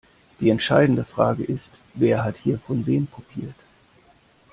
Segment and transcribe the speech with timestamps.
[0.39, 3.53] Die entscheidende Frage ist, wer hat hier von wem kopiert?